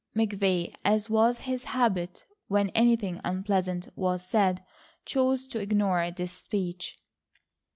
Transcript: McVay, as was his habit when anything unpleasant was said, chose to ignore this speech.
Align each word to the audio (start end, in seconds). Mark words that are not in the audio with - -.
McVay, 0.15 0.73
as 0.83 1.11
was 1.11 1.41
his 1.41 1.63
habit 1.65 2.25
when 2.47 2.69
anything 2.71 3.21
unpleasant 3.23 3.87
was 3.95 4.25
said, 4.25 4.65
chose 5.05 5.45
to 5.45 5.59
ignore 5.59 6.09
this 6.09 6.31
speech. 6.31 6.97